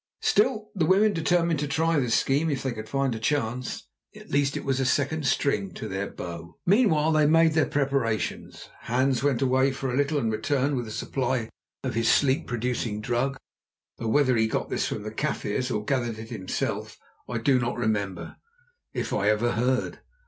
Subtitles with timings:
[0.23, 3.85] Still the women determined to try this scheme if they could find a chance.
[4.15, 6.57] At least it was a second string to their bow.
[6.65, 8.69] Meanwhile they made their preparations.
[8.79, 11.49] Hans went away for a little and returned with a supply
[11.83, 13.37] of his sleep producing drug,
[13.99, 16.97] though whether he got this from the Kaffirs or gathered it himself,
[17.29, 18.37] I do not remember,
[18.93, 19.99] if I ever heard.